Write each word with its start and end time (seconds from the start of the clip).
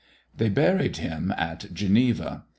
They 0.35 0.49
buried 0.49 0.97
him 0.97 1.31
at 1.37 1.71
Geneva. 1.71 2.45